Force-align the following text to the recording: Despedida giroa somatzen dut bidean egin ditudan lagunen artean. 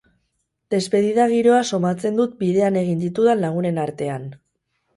Despedida 0.75 1.27
giroa 1.33 1.59
somatzen 1.75 2.17
dut 2.21 2.35
bidean 2.41 2.81
egin 2.83 3.07
ditudan 3.07 3.43
lagunen 3.47 3.81
artean. 3.87 4.29